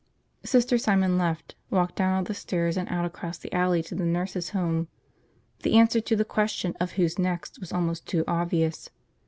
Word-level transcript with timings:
Sister 0.43 0.79
Simon 0.79 1.15
left, 1.15 1.53
walked 1.69 1.95
down 1.97 2.15
all 2.17 2.23
the 2.23 2.33
stairs 2.33 2.75
and 2.75 2.89
out 2.89 3.05
across 3.05 3.37
the 3.37 3.53
alley 3.53 3.83
to 3.83 3.93
the 3.93 4.03
nurses' 4.03 4.49
home. 4.49 4.87
The 5.61 5.77
answer 5.77 6.01
to 6.01 6.15
the 6.15 6.25
question 6.25 6.75
of 6.79 6.93
who's 6.93 7.19
next 7.19 7.59
was 7.59 7.71
almost 7.71 8.07
too 8.07 8.23
obvious. 8.27 8.89